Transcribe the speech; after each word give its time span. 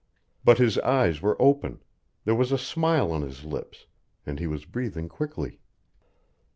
But 0.43 0.57
his 0.57 0.79
eyes 0.79 1.21
were 1.21 1.39
open, 1.39 1.79
there 2.25 2.33
was 2.33 2.51
a 2.51 2.57
smile 2.57 3.11
on 3.11 3.21
his 3.21 3.45
lips, 3.45 3.85
and 4.25 4.39
he 4.39 4.47
was 4.47 4.65
breathing 4.65 5.07
quickly. 5.07 5.59